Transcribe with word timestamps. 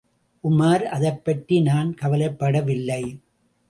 உமார், 0.43 0.83
அதைப்பற்றி 0.83 1.61
நான் 1.61 1.95
கவலைப்படவில்லை. 2.01 3.03